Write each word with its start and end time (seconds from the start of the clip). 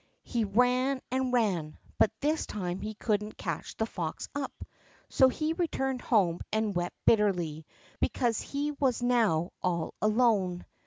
He 0.23 0.45
ran 0.45 0.99
and 1.11 1.31
ran, 1.31 1.77
but 1.99 2.09
this 2.21 2.47
time 2.47 2.81
he 2.81 2.95
couldn't 2.95 3.37
catch 3.37 3.77
the 3.77 3.85
fox 3.85 4.29
up; 4.33 4.65
so 5.09 5.29
he 5.29 5.53
returned 5.53 6.01
home 6.01 6.39
and 6.51 6.75
wept 6.75 6.95
bitterly, 7.05 7.67
because 7.99 8.41
he 8.41 8.71
was 8.71 9.03
now 9.03 9.51
all 9.61 9.93
alone. 10.01 10.65